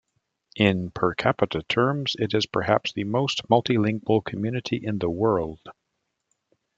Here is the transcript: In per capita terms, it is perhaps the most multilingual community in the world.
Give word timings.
In 0.55 0.89
per 0.89 1.13
capita 1.13 1.61
terms, 1.61 2.15
it 2.17 2.33
is 2.33 2.47
perhaps 2.47 2.91
the 2.91 3.03
most 3.03 3.47
multilingual 3.49 4.25
community 4.25 4.77
in 4.83 4.97
the 4.97 5.11
world. 5.11 5.59